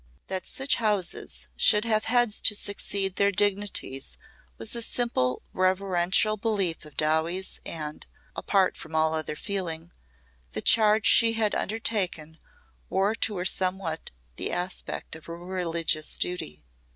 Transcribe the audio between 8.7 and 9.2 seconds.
from all